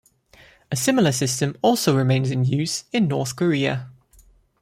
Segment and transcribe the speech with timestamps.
[0.71, 3.91] A similar system also remains in use in North Korea.